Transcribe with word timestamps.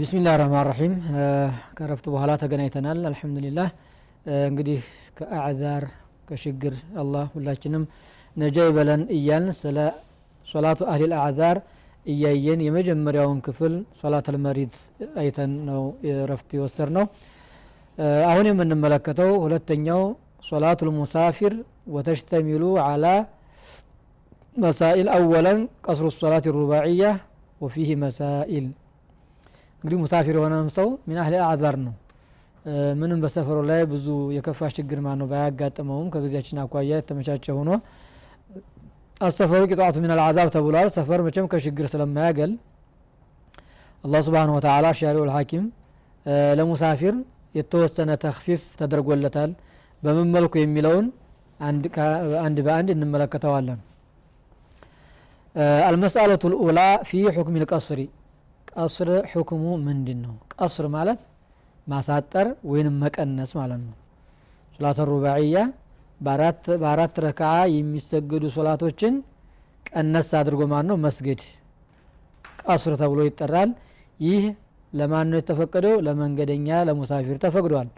ቢስሚላህ 0.00 0.34
ረህማን 0.40 0.64
ረሒም 0.68 0.94
ከረፍት 1.78 2.06
በኋላ 2.12 2.30
ተገናኝተናል 2.42 2.98
አልሐምዱሊላህ 3.08 3.68
እንግዲህ 4.48 4.80
ከአዕዛር 5.18 5.84
ከችግር 6.28 6.74
አላህ 7.02 7.24
ሁላችንም 7.34 7.84
ነጃ 8.36 8.56
ይበለን 8.68 9.02
እያልን 9.16 9.52
ስለ 9.60 9.78
ሶላቱ 10.46 10.80
አህሊል 10.92 11.12
አዕዛር 11.18 11.58
እያየን 12.05 12.59
የመጀመሪያውን 12.65 13.39
ክፍል 13.45 13.73
ሶላት 13.99 14.27
አልመሪድ 14.31 14.73
አይተን 15.21 15.51
ነው 15.69 15.81
ረፍት 16.31 16.49
የወሰድ 16.57 16.89
ነው 16.97 17.05
አሁን 18.29 18.45
የምንመለከተው 18.49 19.31
ሁለተኛው 19.43 20.01
ሶላቱ 20.49 20.79
ልሙሳፊር 20.87 21.53
ወተሽተሚሉ 21.95 22.63
አላ 22.85 23.05
መሳኢል 24.57 25.07
አወለን 25.15 25.57
ቀስሩ 25.85 26.07
ሶላት 26.15 26.45
ሩባዕያ 26.57 27.03
ወፊህ 27.61 27.89
መሳኢል። 28.03 28.65
እንግዲህ 29.77 29.97
ሙሳፊር 30.03 30.35
የሆነም 30.37 30.69
ሰው 30.77 30.87
ሚን 31.07 31.17
አህሊ 31.23 31.35
አዕዛር 31.45 31.75
ነው። 31.85 31.93
ምንም 32.99 33.19
በሰፈሩ 33.23 33.57
ላይ 33.69 33.81
ብዙ 33.91 34.05
የከፋ 34.35 34.69
ችግር 34.77 34.99
ማ 35.05 35.11
ነው 35.19 35.27
ባያጋጥመውም 35.31 36.07
ከጊዜያችን 36.13 36.61
አኳያ 36.63 36.91
የተመቻቸ 36.99 37.45
ሆኖ 37.57 37.71
አሰፈሩ 39.21 39.61
ቂጣቱ 39.71 39.95
ሚን 40.03 40.11
አልዓዛብ 40.15 40.47
ተብሏል 40.55 40.87
ሰፈር 40.95 41.19
መቼም 41.25 41.45
ከችግር 41.51 41.85
ስለማያገል 41.91 42.51
አላህ 44.03 44.21
ስብሓን 44.27 44.49
ወተላ 44.55 44.87
ሻሪዑ 44.99 45.21
ልሐኪም 45.29 45.65
ለሙሳፊር 46.59 47.15
የተወሰነ 47.55 48.11
ተክፊፍ 48.23 48.63
ተደርጎለታል 48.79 49.51
በምን 50.03 50.27
መልኩ 50.35 50.53
የሚለውን 50.61 51.05
አንድ 52.41 52.57
በአንድ 52.65 52.89
እንመለከተዋለን 52.95 53.79
አልመስአለቱ 55.87 56.43
ልኡላ 56.53 56.79
ፊ 57.09 57.21
ሑክም 57.37 57.57
ልቀስሪ 57.61 58.01
ቀስር 58.71 59.09
ሕክሙ 59.31 59.63
ምንድን 59.85 60.19
ነው 60.25 60.35
ቀስር 60.55 60.85
ማለት 60.95 61.19
ማሳጠር 61.87 62.47
ወይንም 62.71 62.95
መቀነስ 63.03 63.51
ማለት 63.59 63.81
ነው 63.87 63.95
ሶላት 64.75 64.99
ሩባዕያ 65.11 65.57
በአራት 66.20 67.16
ረክዓ 67.26 67.52
የሚሰገዱ 67.76 68.44
ሶላቶችን 68.56 69.14
ቀነስ 69.90 70.28
አድርጎ 70.40 70.62
ማን 70.72 70.86
ነው 70.90 70.96
መስገድ 71.04 71.40
ቀስር 72.62 72.94
ተብሎ 73.02 73.20
ይጠራል 73.28 73.70
ይህ 74.20 74.42
ለማን 74.92 75.28
ነው 75.32 75.38
የተፈቀደው 75.40 75.96
ለመንገደኛ 76.06 76.68
ለሙሳፊር 76.88 77.36
ተፈቅዷል 77.44 77.88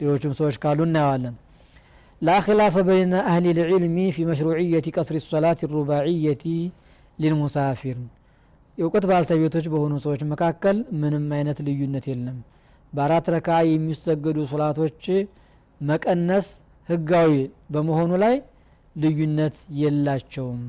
ሌሎችም 0.00 0.34
ሰዎች 0.40 0.56
ካሉ 0.64 0.80
እናየዋለን 0.88 1.36
لا 2.22 2.36
خلاف 2.40 2.74
بين 2.90 3.12
أهل 3.32 3.44
العلم 3.54 3.96
في 4.14 4.22
مشروعية 4.24 4.86
قصر 4.96 5.14
الصلاة 5.14 5.60
الرباعية 5.66 6.44
للمسافر 7.18 7.96
የእውቀት 8.78 9.04
ባልተቤቶች 9.10 9.64
በሆኑ 9.72 9.92
ሰዎች 10.04 10.20
መካከል 10.32 10.76
ምንም 11.02 11.24
አይነት 11.36 11.58
ልዩነት 11.66 12.04
የለም 12.10 12.36
በአራት 12.92 13.26
ረካ 13.34 13.48
የሚሰገዱ 13.70 14.38
ሶላቶች 14.52 15.02
መቀነስ 15.80 16.46
ህጋዊ 16.88 17.32
በመሆኑ 17.74 18.12
ላይ 18.24 18.36
ልዩነት 18.96 19.56
የላቸውም 19.80 20.60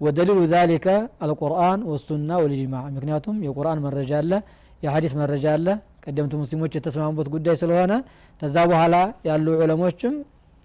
ወደሊሉ 0.00 0.38
ዛሊከ 0.52 0.86
አልቁርአን 1.24 1.80
ወሱና 1.90 2.30
ወልጅማዕ 2.44 2.86
ምክንያቱም 2.96 3.36
የቁርአን 3.46 3.82
መረጃ 3.86 4.12
አለ 4.22 4.32
የሀዲስ 4.84 5.12
መረጃ 5.20 5.44
አለ 5.56 5.68
ቀደምት 6.04 6.32
ሙስሊሞች 6.42 6.72
የተስማሙበት 6.78 7.28
ጉዳይ 7.34 7.56
ስለሆነ 7.62 7.92
ከዛ 8.40 8.56
በኋላ 8.70 8.96
ያሉ 9.28 9.46
ዑለሞችም 9.64 10.14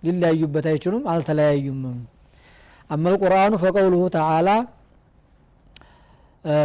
ሊለያዩበት 0.04 0.66
አይችሉም 0.72 1.04
አልተለያዩምም 1.14 2.00
አማ 2.90 3.06
القرآن 3.14 3.54
فقوله 3.64 4.02
تعالى 4.20 4.58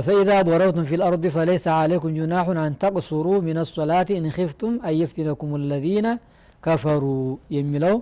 فإذا 0.07 0.37
ضربتم 0.43 0.85
في 0.85 0.95
الأرض 0.95 1.25
فليس 1.27 1.65
عليكم 1.81 2.09
جناح 2.15 2.47
أن 2.67 2.73
تقصروا 2.79 3.39
من 3.41 3.57
الصلاة 3.59 4.09
إن 4.11 4.31
خفتم 4.31 4.73
أن 4.89 4.95
يفتنكم 4.95 5.49
الذين 5.57 6.07
ከፈሩ 6.64 7.04
የሚለው 7.56 7.96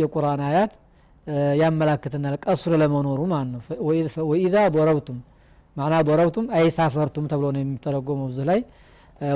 የቁርአን 0.00 0.40
አያት 0.48 0.72
ያመላክትናል 1.60 2.34
ቀስር 2.44 2.72
ለመኖሩ 2.82 3.20
ማለት 3.32 3.50
ነው። 3.54 3.60
ወኢዛ 4.30 4.56
ቦረብቱም 4.76 5.18
ማና 5.76 5.94
ቦረብቱም 6.08 6.46
አይሳፈርቱም 6.58 7.24
ተብሎ 7.32 7.46
ነው 7.54 7.60
የሚተረጎመው 7.62 8.28
ብዙ 8.30 8.38
ላይ። 8.50 8.60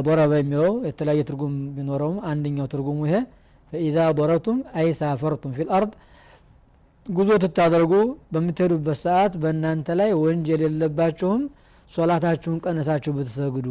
ቦረበ 0.02 0.32
የሚለው 0.40 0.72
የተለያየ 0.88 1.20
ትርጉም 1.28 1.54
ቢኖረውም 1.76 2.18
አንደኛው 2.30 2.66
ትርጉሙ 2.72 2.98
ይሄ 3.08 3.16
فإذا 3.72 3.98
ضربتم 4.18 4.58
أي 4.80 5.01
سافرتم 5.01 5.52
في 5.56 5.68
الأرض። 5.76 5.92
ጉዞ 7.06 7.30
ስታደርጉ 7.44 7.92
በምትሄዱበት 8.32 8.98
ሰዓት 9.02 9.32
በእናንተ 9.42 9.88
ላይ 10.00 10.10
ወንጀል 10.20 10.60
የለባችሁም 10.66 11.42
ሶላታችሁን 11.90 12.58
ቀነሳችሁ 12.64 13.12
ብትሰግዱ 13.16 13.68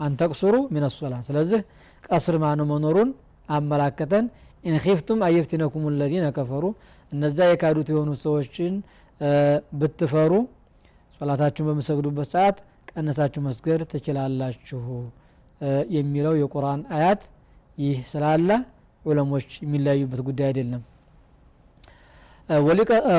أن 0.00 0.15
تقصروا 0.15 0.54
من 0.74 0.84
ስለዚህ 1.28 1.60
قصر 2.04 2.36
ማነው 2.44 2.66
መኖሩን 2.70 3.08
አመላከተን 3.50 4.26
إن 4.64 4.73
خفتم 4.73 5.20
أن 5.26 5.41
يفتنكم 5.41 5.84
الذين 6.00 6.26
كفروا 6.36 6.64
እነዛ 7.12 7.38
የካዱት 7.50 7.88
የሆኑ 7.92 8.10
ሰዎችን 8.24 8.74
ብትፈሩ 9.80 10.32
ሶላታችሁን 11.20 11.68
በምትሰግዱበት 11.68 12.28
ሰዓት 12.34 12.58
ቀነሳችሁ 12.90 13.40
መስገድ 13.46 13.80
ትችላላችሁ 13.90 14.84
የሚለው 15.96 16.34
የቁርአን 16.40 16.80
አያት 16.96 17.22
ይህ 17.78 17.98
ስላለ 18.12 18.50
ዑለሞች 19.02 19.48
የሚለያዩበት 19.64 20.20
ጉዳይ 20.28 20.46
አይደለም። 20.50 20.82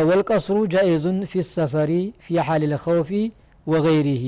ወልቀስሩ 0.09 0.57
ጃኢዙን 0.73 1.19
ፊ 1.31 1.43
ሰፈሪ 1.49 1.91
ፊ 2.23 2.37
ሓል 2.47 2.63
ልኸውፊ 2.71 3.11
ወገይሪህ 3.67 4.23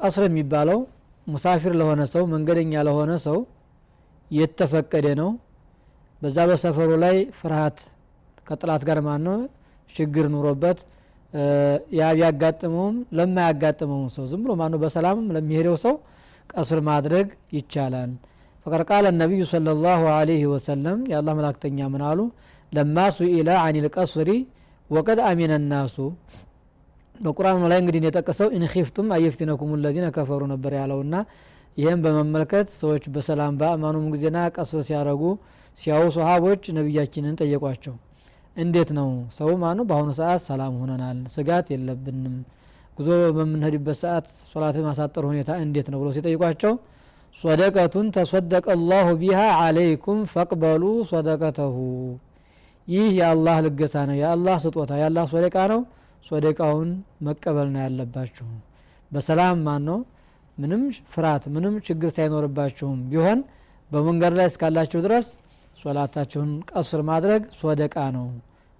ቀስር 0.00 0.24
የሚባለው 0.28 0.78
ሙሳፊር 1.26 1.72
ለሆነ 1.80 2.02
ሰው 2.14 2.24
መንገደኛ 2.32 2.82
ለሆነ 2.88 3.12
ሰው 3.26 3.38
የተፈቀደ 4.30 5.06
ነው። 5.20 5.30
በዛ 6.22 6.38
በሰፈሩ 6.50 6.90
ላይ 7.04 7.16
ፍርሃት 7.38 7.78
ከጥላት 8.48 8.82
ጋር 8.88 8.98
ማን 9.06 9.22
ነው 9.26 9.38
ችግር 9.94 10.26
ኑሮበት 10.34 10.78
ያ 11.98 12.08
ቢያጋጥመውም 12.16 12.96
ለማያጋጥመውም 13.18 14.08
ሰው 14.14 14.24
ዝም 14.30 14.40
ብሎ 14.44 14.52
ማነው? 14.60 14.78
በሰላምም 14.84 15.26
ለሚሄደው 15.36 15.76
ሰው 15.84 15.94
ቀስር 16.50 16.80
ማድረግ 16.88 17.26
ይቻላል። 17.56 18.10
ፈቀድ 18.66 18.82
ቃለ 18.90 19.06
ነቢዩ 19.22 19.42
صለ 19.50 19.66
ላሁ 19.80 20.02
ወሰለም 20.54 21.00
የአላህ 21.10 21.32
መላክተኛ 21.38 21.78
ምን 21.94 22.02
አሉ? 22.10 22.20
ለማ 22.72 22.96
ሱኢላ 23.16 23.50
አን 23.64 23.76
ልቀስሪ 23.84 24.30
ወቀድ 24.90 25.18
አሚነ 25.28 25.52
ናሱ። 25.70 25.96
በቁርአኑ 27.16 27.60
ላይ 27.72 27.78
እንግዲህ 27.82 28.00
የጠቀሰው 28.06 28.48
ኢንኺፍቱም 28.56 29.06
አየፍቲነኩም 29.16 29.70
ለዚነ 29.84 30.06
ከፈሩ 30.16 30.42
ነበር 30.52 30.72
ያለውና 30.80 31.14
ይህም 31.76 32.00
በመመልከት 32.04 32.68
ሰዎች 32.80 33.04
በሰላም 33.14 33.54
በአማኑም 33.60 34.04
ጊዜና 34.12 34.38
ቀስር 34.54 34.82
ሲያረጉ 34.86 35.22
ሲያው 35.78 36.04
ሰሃቦች 36.14 36.62
ነቢያችንን 36.76 37.34
ጠየቋቸው። 37.40 37.94
እንዴት 38.56 38.90
ነው? 38.98 39.08
ሰው 39.38 39.50
ማኑ 39.62 39.78
በአሁኑ 39.88 40.10
ሰዓት 40.18 40.40
ሰላም 40.46 40.74
ሆነናል 40.80 41.18
ስጋት 41.34 41.66
የለብንም 41.72 42.36
ጉዞ 42.98 43.08
በምንሄድበት 43.36 43.96
ሰዓት 44.02 44.26
ሶላት 44.52 44.76
ማሳጠር 44.86 45.24
ሁኔታ 45.30 45.50
እንዴት 45.64 45.88
ነው 45.92 45.98
ብሎ 46.02 46.08
ሲጠይቋቸው 46.16 46.72
ሶደቀቱን 47.40 48.06
ተሰደቀ 48.14 48.66
አላሁ 48.74 49.06
ቢሃ 49.20 49.40
አለይኩም 49.64 50.20
ፈቅበሉ 50.32 50.82
ሶደቀተሁ። 51.10 51.76
ይህ 52.88 53.08
የአላህ 53.18 53.56
ልገሳ 53.66 53.94
ነው 54.08 54.16
የአላህ 54.20 54.56
ስጦታ 54.64 54.92
የአላህ 55.00 55.24
ሶደቃ 55.32 55.56
ነው። 55.72 55.80
ሶደቃውን 56.26 56.88
መቀበል 57.26 57.68
ነው 57.74 57.80
ያለባችሁ። 57.84 58.46
በሰላም 59.12 59.58
ማን 59.66 59.82
ነው 59.88 59.98
ምንም 60.58 60.82
ፍርሃት 61.14 61.44
ምንም 61.54 61.74
ችግር 61.86 62.10
ሳይኖርባችሁም 62.16 62.98
ቢሆን 63.10 63.40
በመንገድ 63.90 64.34
ላይ 64.38 64.46
እስካላችሁ 64.50 65.00
ድረስ 65.06 65.26
ሶላታችሁን 65.78 66.50
ቀስር 66.70 67.00
ማድረግ 67.10 67.42
ሶደቃ 67.60 67.96
ነው 68.16 68.26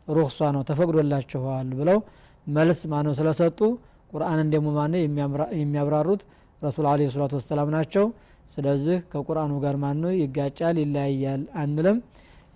ሩክሷ 0.09 0.39
ነው 0.57 0.63
ተፈቅዶላችኋል 0.69 1.69
ብለው 1.81 1.99
መልስ 2.47 2.81
ማነው 2.93 3.15
ስለሰጡ 3.19 3.59
ቁርአንን 4.13 4.49
ደግሞ 4.55 4.69
ማነው 4.77 5.01
የሚያብራሩት 5.61 6.23
ረሱል 6.63 6.87
አለ 6.91 7.09
ሰላቱ 7.15 7.33
ወሰላም 7.39 7.71
ናቸው። 7.77 8.05
ስለዚህ 8.51 8.97
ከቁርአኑ 9.13 9.53
ጋር 9.65 9.77
ማነው 9.85 10.13
ይጋጫል 10.21 10.77
ይለያያል 10.83 11.43
አንልም። 11.63 11.97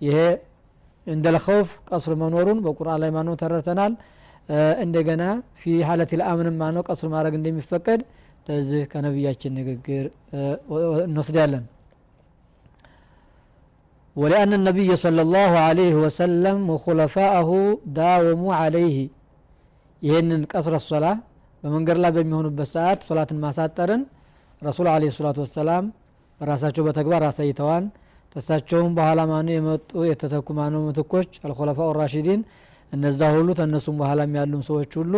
ይሄ 0.01 0.17
እንደ 1.07 1.25
ልኸውፍ 1.35 1.69
ቀስር 1.89 2.13
መኖሩን 2.21 2.59
በቁርአን 2.65 2.99
ላይ 3.03 3.11
ማነው 3.17 3.35
ተረድተናል። 3.41 3.93
እንደገና 4.83 5.23
ፊ 5.59 5.73
ሀለት 5.87 6.11
ልአምንም 6.19 6.55
ማነው 6.61 6.83
ቀስር 6.89 7.07
ማድረግ 7.13 7.33
እንደሚፈቀድ 7.39 8.01
ተዚህ 8.46 8.82
ከነቢያችን 8.92 9.52
ንግግር 9.60 10.04
እንወስዳለን 11.08 11.64
ولأن 14.16 14.52
النبي 14.60 14.90
صلى 15.04 15.20
الله 15.26 15.52
عليه 15.68 15.94
وسلم 16.04 16.56
وخلفاءه 16.72 17.50
داوموا 18.00 18.54
عليه 18.62 18.98
ይህንን 20.02 20.40
ቀስረ 20.52 20.74
ሶላ 20.88 21.06
በመንገድ 21.62 21.98
ላይ 22.02 22.10
በሚሆኑበት 22.16 22.68
ሰዓት 22.74 22.98
ሶላትን 23.08 23.38
ማሳጠርን 23.44 24.02
ረሱል 24.62 24.86
አለ 24.94 25.02
ሰላቱ 25.16 25.38
ወሰላም 25.44 25.84
በራሳቸው 26.40 26.82
በተግባር 26.86 27.22
አሳይተዋል 27.28 27.84
ተሳቸውም 28.34 28.92
በኋላ 28.98 29.20
ማኑ 29.30 29.48
የመጡ 29.56 29.90
የተተኩ 30.10 30.48
ማኑ 30.58 30.74
ምትኮች 30.86 31.30
አልኮለፋ 31.46 31.78
ራሺዲን 32.00 32.40
እነዛ 32.92 33.20
ሁሉ 33.36 33.48
ተነሱም 33.60 33.96
በኋላም 34.02 34.34
ያሉም 34.40 34.62
ሰዎች 34.68 34.92
ሁሉ 35.00 35.14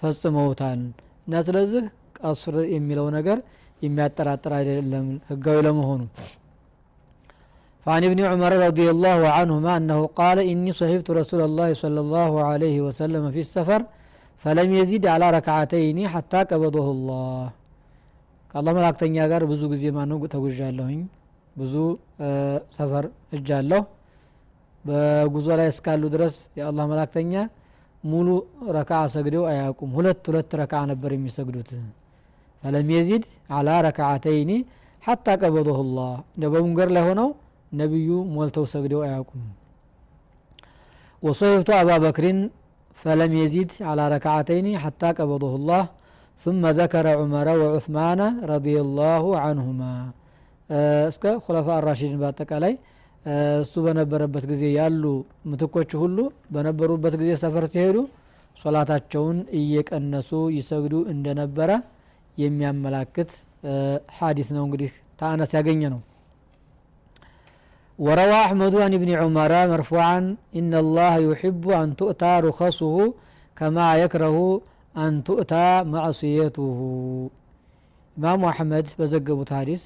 ፈጽመውታል 0.00 0.80
እና 1.26 1.42
ስለዚህ 1.48 1.84
ቀስር 2.18 2.54
የሚለው 2.76 3.06
ነገር 3.16 3.38
የሚያጠራጥር 3.86 4.52
አይደለም 4.60 5.06
ህጋዊ 5.32 5.58
ለመሆኑ 5.68 6.02
فعن 7.86 8.02
ابن 8.10 8.20
عمر 8.30 8.52
رضي 8.68 8.86
الله 8.94 9.20
عنهما 9.38 9.72
أنه 9.80 9.98
قال 10.20 10.38
إني 10.52 10.70
صحبت 10.80 11.08
رسول 11.20 11.40
الله 11.48 11.68
صلى 11.82 12.00
الله 12.04 12.32
عليه 12.50 12.76
وسلم 12.86 13.24
في 13.34 13.40
السفر 13.46 13.80
فلم 14.44 14.68
يزيد 14.80 15.04
على 15.14 15.26
ركعتين 15.38 15.98
حتى 16.14 16.40
قبضه 16.50 16.86
الله 16.96 17.44
ከአላህ 18.50 18.72
መላእክተኛ 18.78 19.16
ጋር 19.32 19.42
ብዙ 19.52 19.62
ጊዜ 19.72 19.84
ማነው 19.96 20.18
ተጉዣለሁኝ 20.34 21.00
ብዙ 21.56 21.74
ሰፈር 22.76 23.04
እጃለሁ 23.36 23.82
በጉዞ 24.84 25.46
ላይ 25.60 25.68
እስካሉ 25.72 26.02
ድረስ 26.14 26.34
የአላህ 26.58 26.84
መላእክተኛ 26.92 27.32
ሙሉ 28.04 28.28
ረካ 28.76 28.92
ሰግደው 29.14 29.44
አያውቁም 29.52 29.90
ሁለት 29.98 30.22
ሁለት 30.30 30.50
ረካ 30.60 30.72
ነበር 30.92 31.10
የሚሰግዱት 31.16 31.70
ፈለም 32.63 32.87
የዚድ 32.95 33.23
አላ 33.57 33.69
ረክዓተይኒ 33.87 34.51
ሐታ 35.03 35.27
ቀበضሁ 35.41 35.77
ላህ 35.97 36.15
እንደ 36.35 36.45
በሙንገር 36.53 36.89
ላይ 36.95 37.03
ሆነው 37.09 37.29
ነቢዩ 37.71 38.09
ሞልተው 38.35 38.65
ሰግደው 38.73 39.01
አያውቁም። 39.07 39.43
ወሶሒብቱ 41.23 41.69
አባ 41.79 41.89
በክሪን 42.03 42.39
ፈለም 42.97 43.33
የዚድ 43.39 43.71
አላ 43.91 44.01
ረክዓተይኒ 44.15 44.67
ሐታ 44.85 45.11
ቀበضሁ 45.19 45.53
ላህ 45.69 45.85
ثم 46.41 46.63
ذكر 46.81 47.05
عمر 47.19 47.47
وعثمان 47.61 48.19
رضي 48.53 48.75
الله 48.85 49.23
عنهما. 49.45 49.93
እስከ 51.09 51.23
ሁለፋ 51.45 51.67
አራሺድን 51.79 52.19
በአጠቃላይ 52.21 52.73
እሱ 53.61 53.73
በነበረበት 53.85 54.43
ጊዜ 54.51 54.63
ያሉ 54.79 55.03
ምትኮች 55.49 55.91
ሁሉ 56.01 56.17
በነበሩበት 56.53 57.13
ጊዜ 57.21 57.31
ሰፈር 57.43 57.65
ሲሄዱ 57.73 57.97
ሶላታቸውን 58.57 59.37
እየቀነሱ 59.59 60.29
ይሰግዱ 60.57 60.93
እንደነበረ 61.13 61.69
የሚያመላክት 62.42 63.30
ሐዲስ 64.18 64.48
ነው 64.56 64.64
እንግዲህ 64.68 64.92
ተአነስ 65.20 65.52
ያገኘ 65.60 65.82
ነው 65.94 66.02
وروى 67.98 68.38
أحمد 68.46 68.74
عن 68.84 68.92
ابن 68.98 69.10
عمر 69.20 69.52
مرفوعا 69.72 70.20
إن 70.58 70.72
الله 70.82 71.14
يحب 71.30 71.64
أن 71.82 71.88
تؤتى 72.00 72.32
رخصه 72.48 72.96
كما 73.58 73.88
يكره 74.02 74.36
أن 75.04 75.12
تؤتى 75.28 75.68
معصيته 75.94 76.78
إمام 78.18 78.40
أحمد 78.52 78.84
بزقبوا 78.98 79.46
حديث 79.60 79.82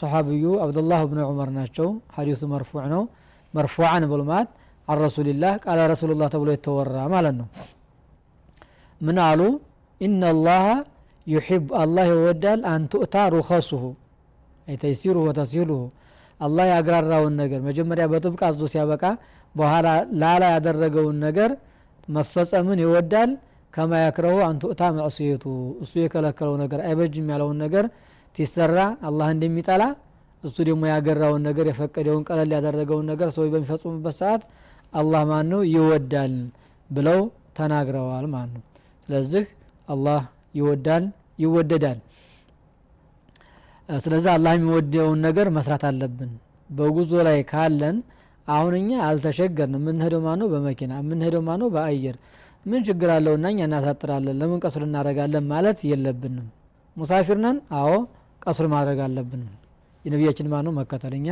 صحابي 0.00 0.44
عبد 0.64 0.78
الله 0.82 1.00
بن 1.10 1.18
عمر 1.28 1.48
ناتشو 1.58 1.88
حديث 2.16 2.40
مرفوع 2.54 2.82
ነው 2.94 3.02
مرفوعا 3.56 3.98
بلمات 4.12 4.48
عن 4.88 4.96
رسول 5.06 5.26
الله 5.32 5.52
قال 5.66 5.78
رسول 5.92 6.10
الله 6.12 6.28
تبلو 6.34 6.50
يتورى 6.56 7.02
ማለት 7.14 7.34
ነው 7.40 7.48
ምን 9.06 9.16
አሉ 9.28 9.40
إن 10.06 10.20
الله 10.34 10.64
ዩሕብ 11.27 11.65
አላህ 11.81 12.05
ይወዳል 12.13 12.61
አንቱእታ 12.73 13.15
ሩኸሱሁ 13.33 13.83
ተይሲሩሁ 14.67 15.21
ወተሲሉሁ 15.27 15.81
አላህ 16.39 16.65
ያግራራውን 16.73 17.33
ነገር 17.41 17.59
መጀመሪያ 17.67 18.03
በጥብቅ 18.11 18.41
አዞ 18.49 18.63
ሲያበቃ 18.73 19.03
በኋላ 19.55 19.87
ላላ 20.21 20.43
ያደረገውን 20.55 21.17
ነገር 21.25 21.51
መፈጸምን 22.07 22.79
ይወዳል 22.83 23.31
ከማያክረሁ 23.73 24.37
አንቱእታ 24.47 24.83
መዕስየቱ 24.97 25.45
እሱ 25.83 25.91
የከለከለው 26.03 26.55
ነገር 26.63 26.79
አይበጅም 26.87 27.27
ያለውን 27.33 27.57
ነገር 27.65 27.85
ሲሰራ 28.35 28.77
አላህ 29.09 29.27
እንደሚጠላ 29.35 29.83
እሱ 30.43 30.57
ደግሞ 30.69 30.83
ያገራውን 30.93 31.43
ነገር 31.49 31.65
የፈቀደውን 31.71 32.23
ቀለል 32.29 32.51
ያደረገውን 32.57 33.05
ነገር 33.11 33.29
ሰዎች 33.35 33.49
በሚፈጽሙበት 33.53 34.15
ሰዓት 34.21 34.43
አላህ 34.93 35.21
ማን 35.31 35.47
ነው 35.53 35.61
ይወዳል 35.73 36.35
ብለው 36.89 37.19
ተናግረዋል 37.57 38.25
ማለት 38.33 38.51
ነው 38.55 38.63
ስለዚህ 39.07 39.43
አላህ 39.87 40.21
ይወዳል 40.53 41.03
ይወደዳል። 41.39 41.99
ስለዚህ 43.89 44.29
አላህ 44.33 44.51
የሚወደውን 44.55 45.19
ነገር 45.27 45.47
መስራት 45.55 45.83
አለብን። 45.89 46.31
በጉዞ 46.69 47.11
ላይ 47.27 47.37
ካለን 47.51 47.97
አሁን 48.47 48.73
እኛ 48.79 48.91
አልተሸገርን 49.07 49.75
የምንሄደው 49.79 50.21
ማነው? 50.27 50.47
በመኪና። 50.53 50.91
የምንሄደው 51.01 51.41
ማነው? 51.47 51.67
በአየር። 51.75 52.15
ምን 52.65 52.81
ችግር 52.87 53.09
አለውና 53.15 53.45
እኛ 53.53 53.59
እናሳጥራለን። 53.67 54.37
ለምን 54.41 54.59
ቀስር 54.63 54.83
እናደረጋለን 54.87 55.45
ማለት 55.51 55.79
የለብንም። 55.89 56.47
ሙሳፊር 56.97 57.37
ነን? 57.43 57.57
አዎ 57.79 57.91
ቀስር 58.41 58.67
ማድረግ 58.73 58.99
አለብን። 59.05 59.43
የነቢያችን 60.05 60.47
ማነው? 60.53 60.73
መከተል። 60.79 61.13
እኛ 61.19 61.27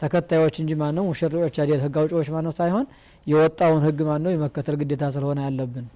ተከታዮች 0.00 0.56
እንጂ 0.62 0.72
ማነው? 0.82 1.04
ሙሸሪዎች 1.10 1.56
አይደል 1.62 1.80
ህግ 1.84 1.96
አውጪዎች 2.00 2.28
ማነው 2.34 2.52
ሳይሆን 2.58 2.84
የወጣውን 3.26 3.82
ህግ 3.86 3.98
ማነው? 4.10 4.30
የመከተል 4.34 4.76
ግዴታ 4.82 5.04
ስለሆነ 5.16 5.38
ያለብን 5.48 5.86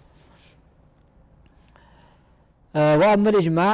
ወአመል 3.02 3.36
ኢጅማዕ 3.42 3.72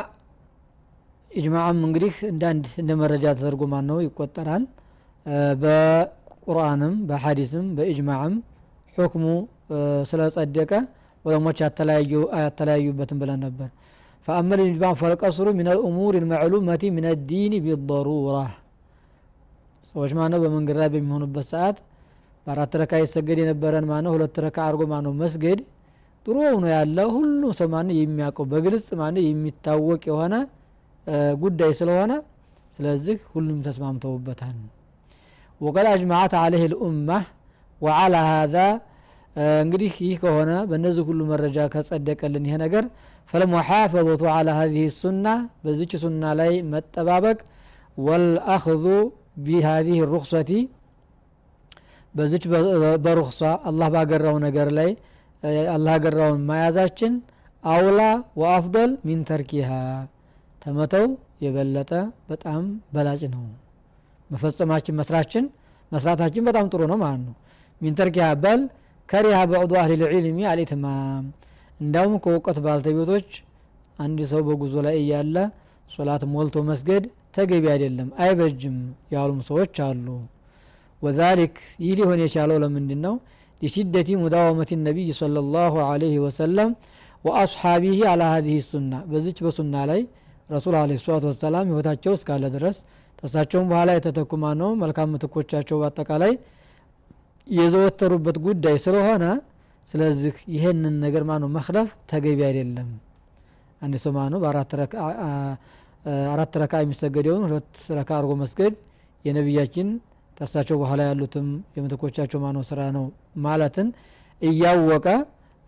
ኢጅማዕም 1.31 1.79
እንግዲህ 1.87 2.15
እንዳንድ 2.31 2.65
እንደ 2.81 2.91
መረጃ 3.01 3.25
ተደርጎ 3.39 3.63
ማን 3.71 3.85
ነው 3.91 3.97
ይቆጠራል 4.05 4.63
በቁርአንም 5.63 6.93
በሐዲስም 7.09 7.65
በኢጅማዕም 7.77 8.35
ሁክሙ 8.97 9.25
ስለጸደቀ 10.09 10.71
ዑለሞች 11.25 11.57
ያተለያዩበትን 12.43 13.19
ብለን 13.23 13.41
ነበር 13.47 13.69
فأما 14.27 14.53
الإجماع 14.59 14.91
فالقصر 15.01 15.47
من 15.59 15.67
الأمور 15.75 16.13
المعلومة 16.23 16.83
من 16.97 17.05
الدين 17.13 17.53
بالضرورة 17.65 18.47
ሰዎች 19.89 20.11
ማነው 20.19 20.39
በመንገድ 20.43 20.77
ላይ 20.81 20.89
በሚሆኑበት 20.93 21.45
ሰዓት 21.53 21.77
በአራት 22.47 22.73
ረካ 22.81 22.93
ይሰገድ 23.03 23.37
የነበረን 23.41 23.85
ማነው 23.91 24.11
ሁለት 24.15 24.35
ረካ 24.45 24.57
አድርጎ 24.67 24.81
ማነው 24.93 25.13
መስገድ 25.21 25.59
ድሮ 26.26 26.38
ሆኖ 26.48 26.64
ያለ 26.72 26.98
ሁሉም 27.14 27.52
ሰው 27.58 27.68
ማን 27.74 27.88
የሚያውቀው 27.98 28.46
በግልጽ 28.50 28.86
ማን 29.00 29.16
የሚታወቅ 29.22 30.02
የሆነ 30.10 30.34
ጉዳይ 31.42 31.70
ስለሆነ 31.78 32.12
ስለዚህ 32.78 33.16
ሁሉም 33.32 33.58
ተስማምተውበታል 33.66 34.56
ወቀድ 35.60 35.86
አጅማዓት 35.92 36.34
አለህ 36.42 36.62
ልኡማ 36.72 37.08
ወአላ 37.80 38.16
ሀዛ 38.28 38.56
እንግዲህ 39.60 39.92
ይህ 40.04 40.16
ከሆነ 40.22 40.50
በእነዚህ 40.70 41.04
ሁሉ 41.10 41.20
መረጃ 41.30 41.58
ከጸደቀልን 41.74 42.44
ይሄ 42.48 42.56
ነገር 42.64 42.84
ፈለሙሓፈظቱ 43.32 44.22
አላ 44.34 44.50
ሀዚህ 44.58 44.86
ሱና 45.00 45.26
በዚች 45.64 45.92
ሱና 46.02 46.32
ላይ 46.40 46.52
መጠባበቅ 46.72 47.38
ወልአኽذ 47.98 48.84
ቢሃዚህ 49.44 49.98
ሩክሰቲ 50.12 50.50
በዚች 52.14 52.44
በሩክሷ 53.04 53.40
አላህ 53.68 53.88
ባገራው 53.94 54.36
ነገር 54.46 54.68
ላይ 54.78 54.90
አላህ 55.74 55.94
ገራውን 56.04 56.42
መያዛችን 56.48 57.12
አውላ 57.64 58.00
ወአፍደል 58.40 58.90
ሚን 59.06 59.20
ተርኪሃ። 59.28 59.70
ተመተው 60.62 61.06
የበለጠ 61.44 61.90
በጣም 62.30 62.62
በላጭ 62.94 63.22
ነው። 63.34 63.44
መፈጸማችን 64.30 64.96
መስራችን 65.00 65.44
መስራታችን 65.92 66.42
በጣም 66.48 66.66
ጥሩ 66.72 66.82
ነው 66.90 66.98
ማለት 67.02 67.22
ነው። 67.28 67.34
ሚን 67.80 67.94
ተርኪሃ 67.98 68.26
በል 68.42 68.60
ከሪሃ 69.08 69.38
በዕዱ 69.50 69.72
አህል 69.80 70.00
ልዕልሚ 70.02 70.38
አልኢትማም 70.50 71.24
እንዳውም 71.80 72.14
ከእውቀት 72.24 72.58
ባልተቤቶች 72.64 73.28
አንድ 73.98 74.18
ሰው 74.30 74.40
በጉዞ 74.48 74.74
ላይ 74.86 74.96
እያለ 75.00 75.36
ሶላት 75.90 76.22
ሞልቶ 76.32 76.56
መስገድ 76.68 77.04
ተገቢ 77.36 77.64
አይደለም 77.72 78.08
አይበጅም 78.22 78.76
ያሉም 79.14 79.40
ሰዎች 79.48 79.74
አሉ። 79.86 80.06
ወዛሊክ 81.02 81.54
ይህ 81.82 81.92
ሊሆን 81.98 82.20
የቻለው 82.24 82.56
ለምንድን 82.62 83.00
ነው 83.06 83.14
ሊሽደቲ 83.60 84.08
ሙዳወመት 84.22 84.70
ነቢይ 84.86 85.08
صለ 85.20 85.36
ላሁ 85.54 85.74
አለህ 85.86 86.14
ወሰለም 86.24 86.70
ወአስሓቢህ 87.24 87.98
አላ 88.12 88.22
ሀዚህ 88.34 88.58
ሱና 88.68 88.92
በዚች 89.10 89.38
በሱና 89.44 89.76
ላይ 89.90 90.00
ረሱል 90.50 90.74
አለ 90.78 90.90
ሰላት 91.00 91.24
ወሰላም 91.28 91.66
ህይወታቸው 91.70 92.12
እስካለ 92.18 92.44
ድረስ 92.54 92.76
ተሳቸውም 93.20 93.66
በኋላ 93.70 93.90
የተተኩ 93.96 94.32
ማነው 94.44 94.70
መልካም 94.82 95.10
ምትኮቻቸው 95.14 95.76
በአጠቃላይ 95.80 96.32
የዘወተሩበት 97.46 98.36
ጉዳይ 98.46 98.76
ስለሆነ 98.84 99.24
ስለዚህ 99.90 100.34
ይህንን 100.54 100.94
ነገር 101.04 101.22
ማነው 101.30 101.48
መክለፍ 101.56 101.88
ተገቢ 102.10 102.38
አይደለም። 102.48 102.88
አንድ 103.82 103.94
ሰው 104.02 104.12
ማነው 104.18 104.40
አራት 106.32 106.54
ረካ 106.62 106.74
የሚሰገደውን 106.82 107.42
ሁለት 107.46 107.70
ረካ 107.98 108.10
አድርጎ 108.18 108.32
መስገድ 108.42 108.74
የነቢያችን 109.24 109.88
ተሳቸው 110.40 110.76
በኋላ 110.82 111.00
ያሉትም 111.08 111.46
የምትኮቻቸው 111.76 112.38
ማነው 112.44 112.62
ስራ 112.70 112.80
ነው 112.96 113.04
ማለትን 113.44 113.88
እያወቀ 114.42 115.06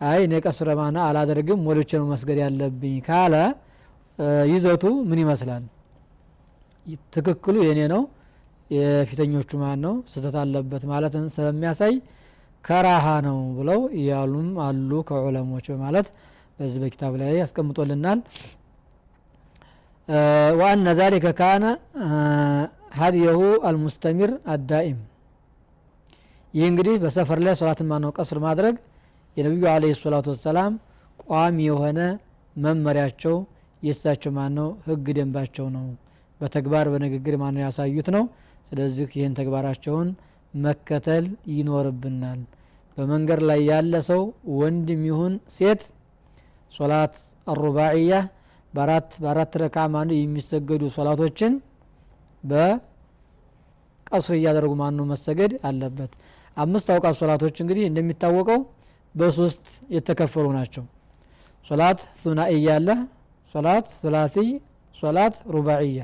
አይ 0.01 0.21
እኔ 0.27 0.35
ቀስረ 0.45 0.71
ማና 0.79 0.99
አላደርግም 1.09 1.61
ሞልቼ 1.67 1.91
ነው 2.01 2.07
መስገድ 2.13 2.39
ያለብኝ 2.45 2.95
ካለ 3.07 3.35
ይዘቱ 4.53 4.85
ምን 5.11 5.19
ይመስላል? 5.23 5.63
ትክክሉ 7.15 7.57
የኔ 7.67 7.81
ነው 7.93 8.03
የፊተኞቹ 8.71 9.51
ማን 9.63 9.79
ነው 9.85 9.95
ስተት 10.13 10.37
አለበት 10.43 10.83
ማለትን 10.93 11.25
ስለሚያሳይ 11.35 11.95
ከራሃ 12.65 13.07
ነው 13.27 13.39
ብለው 13.57 13.81
እያሉም 13.99 14.49
አሉ 14.67 14.91
ከዑለሞች 15.09 15.67
በማለት 15.73 16.09
በዚህ 16.59 16.79
በኪታብ 16.83 17.15
ላይ 17.21 17.33
ያስቀምጦልናል 17.43 18.19
ወአነ 20.59 20.89
ዛሊከ 20.99 21.27
ካነ 21.41 21.65
ሀዲየሁ 22.93 23.41
አልሙስተሚር 23.65 24.31
አዳኢም። 24.47 24.99
ይህ 26.55 26.65
እንግዲህ 26.71 26.95
በሰፈር 27.03 27.39
ላይ 27.41 27.55
ሶላትን 27.61 27.87
ማነው 27.93 28.11
ቀስር 28.17 28.39
ማድረግ? 28.45 28.75
የነቢዩ 29.37 29.65
አለ 29.71 29.85
ሰላቱ 30.01 30.27
ወሰላም 30.35 30.73
ቋሚ 31.25 31.59
የሆነ 31.69 32.01
መመሪያቸው 32.57 33.37
የእሳቸው 33.83 34.33
ማነው? 34.39 34.69
ህግ 34.87 35.07
ደንባቸው 35.17 35.67
ነው። 35.77 35.87
በተግባር 36.41 36.87
በንግግር 36.93 37.35
ማነው 37.43 37.63
ያሳዩት 37.67 38.09
ነው። 38.17 38.25
ስለዚህ 38.69 39.09
ይህን 39.17 39.35
ተግባራቸውን 39.39 40.09
መከተል 40.55 41.25
ይኖርብናል። 41.53 42.41
በመንገድ 42.97 43.41
ላይ 43.49 43.61
ያለ 43.71 43.95
ሰው 44.09 44.23
ወንድም 44.59 45.03
ይሁን 45.09 45.35
ሴት 45.57 45.83
ሶላት 46.73 47.15
አሩባዕያ 47.47 48.13
በአራት 48.75 49.11
በአራት 49.23 49.53
ረካ 49.63 49.77
የሚሰገዱ 50.17 50.83
ሶላቶችን 50.97 51.53
በቀስር 52.45 54.35
እያደረጉ 54.39 54.73
ማኑ 54.75 54.99
መሰገድ 55.11 55.53
አለበት? 55.69 56.13
አምስት 56.57 56.89
አውቃት 56.95 57.15
ሶላቶች 57.21 57.57
እንግዲህ 57.63 57.85
እንደሚታወቀው 57.87 58.61
በሶስት 59.15 59.65
የተከፈሉ 59.91 60.47
ናቸው። 60.59 60.85
ሶላት 61.67 62.01
ሱናኢያ 62.23 62.69
አለ 62.75 62.89
ሶላት 63.55 63.87
ሱላሲይ 64.01 64.49
ሶላት 64.95 65.35
ሩባዕያ። 65.55 66.01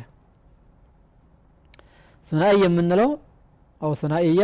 ሱናኢ 2.31 2.57
የምንለው 2.65 3.11
አው 3.81 3.93
ሱናኢያ 4.01 4.43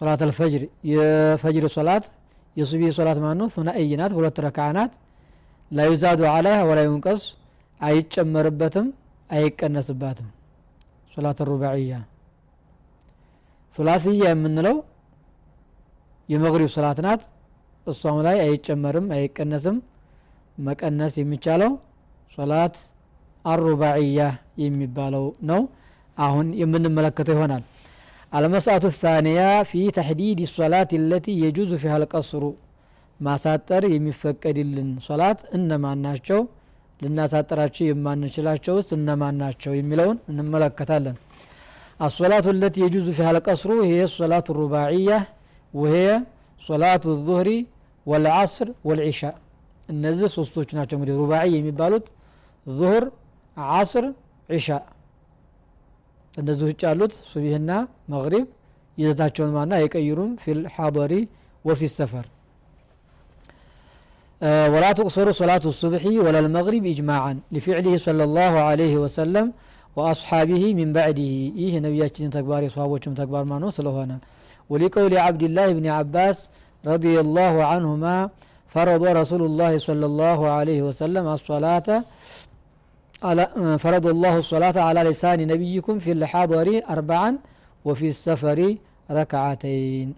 ሶላት 0.00 0.20
አልፈጅር 0.26 0.62
የፈጅር 0.90 1.64
ሶላት 1.76 2.04
የሱቢ 2.56 2.82
ሶላት 2.96 3.18
ማን 3.22 3.36
ነው 3.40 3.48
ሱናኢይ 3.56 3.92
ናት 4.00 4.12
ሁለት 4.18 4.36
ረክዓ 4.46 4.66
ናት። 4.76 4.92
ላዩዛዱ 5.70 6.20
አለይህ 6.30 6.60
ወላ 6.68 6.80
አይጨመርበትም 7.80 8.86
አይቀነስባትም። 9.30 10.28
ሶላት 11.12 11.38
ሩባዕያ። 11.48 11.92
ሱላሲያ 13.76 14.24
የምንለው 14.26 14.76
የመግሪብ 16.28 16.70
ሶላት 16.74 16.98
ናት። 17.06 17.22
እሷም 17.86 18.18
ላይ 18.26 18.36
አይጨመርም 18.44 19.06
አይቀነስም። 19.16 19.76
መቀነስ 20.58 21.14
የሚቻለው 21.20 21.72
ሶላት 22.34 22.76
አሩባዕያ 23.44 24.20
የሚባለው 24.62 25.26
ነው። 25.50 25.60
አሁን 26.16 26.46
የምንመለከተው 26.60 27.34
ይሆናል። 27.36 27.62
المسألة 28.32 28.84
الثانية 28.98 29.40
في 29.68 29.82
تحديد 29.96 30.40
الصلاة 30.54 30.90
التي 31.10 31.26
يجوز 31.42 31.70
فيها 31.82 31.94
القصر 32.02 32.44
ማሳጠር 33.20 33.82
የሚፈቀድልን 33.92 34.90
ሶላት 35.06 35.38
እነማን 35.56 36.02
ናቸው 36.06 36.40
ልናሳጥራቸው 37.00 37.84
የማንችላቸው 37.88 38.74
ውስጥ 38.78 38.90
እነማን 38.96 39.36
ናቸው 39.42 39.72
የሚለውን 39.76 40.18
እንመለከታለን። 40.30 41.16
الصلاة 42.00 42.46
التي 42.56 42.76
يجوز 42.82 43.06
فيها 43.16 43.28
القصر 43.36 43.70
هي 43.82 43.94
الصلاة 44.16 44.56
الرباعية 44.60 45.10
وهي 45.74 45.94
صلاة 46.60 47.04
الظهر 47.26 47.50
والعصر 48.06 48.68
والعشاء። 48.88 49.20
እነዚህ 49.88 50.28
ሶስቶች 50.36 50.70
ናቸው 50.78 50.96
እንግዲህ 50.98 51.16
رباعي 51.22 51.50
የሚባሉት 51.56 52.06
ظهر 52.66 53.04
ዓስር 53.72 54.04
ዒሻ። 54.48 54.68
እነዚህ 56.34 56.64
ውጭ 56.70 56.80
ያሉት 56.88 57.12
ሱቢህና 57.30 57.70
መግሪብ 58.12 58.46
ይዘታቸውን 58.98 59.52
ማና 59.56 59.72
አይቀይሩም። 59.80 60.30
ፊል 60.42 60.60
ሐضሪ 60.74 61.12
ወፊ 61.64 61.80
ሰፈር። 61.94 62.26
ولا 64.42 64.92
تقصر 64.92 65.32
صلاة 65.32 65.60
الصبح 65.64 66.06
ولا 66.06 66.38
المغرب 66.38 66.86
إجماعا 66.86 67.38
لفعله 67.52 67.98
صلى 67.98 68.24
الله 68.24 68.40
عليه 68.40 68.96
وسلم 68.96 69.52
وأصحابه 69.96 70.74
من 70.74 70.92
بعده. 70.92 71.22
إيه 71.58 71.78
نبياتنا 71.78 72.28
تكبار 72.28 72.68
صحابوكم 72.68 73.14
تكبار 73.14 73.44
ما 73.44 73.58
نوصل 73.58 73.86
هنا؟ 73.86 74.18
ولقول 74.70 75.18
عبد 75.18 75.42
الله 75.42 75.72
بن 75.72 75.86
عباس 75.86 76.48
رضي 76.86 77.20
الله 77.20 77.64
عنهما 77.64 78.30
فرض 78.68 79.04
رسول 79.06 79.42
الله 79.42 79.78
صلى 79.78 80.06
الله 80.06 80.48
عليه 80.48 80.82
وسلم 80.82 81.28
الصلاة 81.28 82.04
على 83.22 83.48
فرض 83.78 84.06
الله 84.06 84.38
الصلاة 84.38 84.80
على 84.80 85.00
لسان 85.02 85.46
نبيكم 85.46 85.98
في 85.98 86.12
الحاضر 86.12 86.80
أربعا 86.90 87.36
وفي 87.84 88.08
السفر 88.08 88.76
ركعتين. 89.10 90.14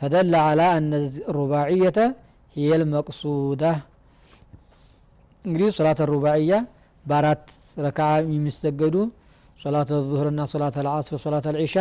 فدل 0.00 0.34
على 0.34 0.76
أن 0.76 1.10
الرباعية 1.28 2.14
هي 2.55 2.69
المقصودة 2.79 3.71
እንግዲህ 5.45 5.69
ሶላት 5.77 5.99
ሩባዕያ 6.13 6.53
በአራት 7.05 7.43
ረክዓ 7.85 8.07
የሚሰገዱ 8.33 8.95
ሶላት 9.63 9.89
ዙህርና 10.09 10.41
ሶላት 10.53 10.75
አልዓስር 10.81 11.15
ሶላት 11.25 11.45
አልዒሻ 11.51 11.75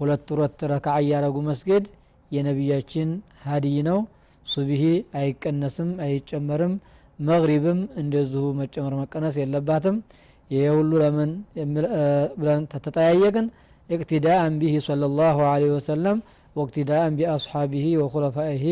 ሁለት 0.00 0.26
ሁለት 0.34 0.58
ረክዓ 0.72 0.94
እያረጉ 1.04 1.36
መስገድ 1.50 1.84
የነቢያችን 2.30 3.08
ሀዲይ 3.46 3.76
ነው 3.88 3.98
ሱብሂ 4.46 4.82
አይቀነስም 5.20 5.90
አይጨመርም 6.06 6.74
መግሪብም 7.28 7.80
እንደዚሁ 8.02 8.44
መጨመር 8.60 8.94
መቀነስ 9.00 9.34
የለባትም 9.42 9.96
ይሄ 10.50 10.62
ሁሉ 10.78 10.92
ለምን 11.02 11.32
ብለን 12.40 12.62
ተጠያየቅን 12.86 13.48
اقتداء 13.96 14.42
به 14.62 14.74
صلى 14.88 15.04
الله 15.10 15.36
عليه 15.52 15.70
وسلم 15.78 16.16
واقتداء 16.56 17.04
بأصحابه 17.18 17.86
وخلفائه 18.00 18.64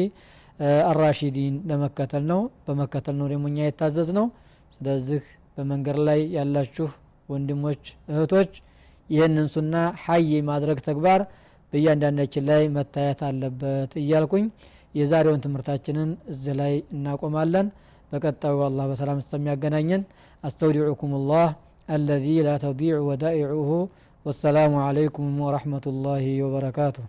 الراشدين 0.90 1.54
ለመከተል 1.70 2.24
ነው 2.30 2.40
በመከተል 2.66 3.14
ነው 3.20 3.26
ደግሞ 3.32 3.44
እኛ 3.50 3.58
የታዘዝ 3.66 4.08
ነው 4.18 4.26
ስለዚህ 4.74 5.20
በመንገድ 5.56 5.98
ላይ 6.08 6.20
ያላችሁ 6.36 6.88
ወንድሞች 7.28 7.82
እህቶች 8.12 8.50
ይህንን 9.10 9.46
ሱና 9.54 9.74
ሀይ 10.04 10.30
ማድረግ 10.50 10.78
ተግባር 10.88 11.20
በእያንዳንዳችን 11.72 12.44
ላይ 12.50 12.62
መታየት 12.76 13.20
አለበት 13.28 13.92
እያልኩኝ 14.02 14.44
የዛሬውን 14.94 15.42
ትምህርታችንን 15.44 16.10
እዚህ 16.32 16.54
ላይ 16.60 16.74
እናቆማለን 16.96 17.66
በቀጣዩ 18.12 18.58
አላህ 18.68 18.84
በሰላም 18.90 19.20
እስከሚያገናኘን 19.22 20.02
አስተውዲዑኩም 20.44 21.14
ላህ 21.30 21.48
አለዚ 21.88 22.26
ላ 22.46 22.56
ተዲዕ 22.64 22.96
ወዳኢዑሁ 23.08 23.70
ወሰላሙ 24.24 24.74
አለይኩም 24.86 25.36
ወረሕመቱ 25.46 25.94
ላሂ 26.06 26.26
ወበረካቱሁ 26.46 27.06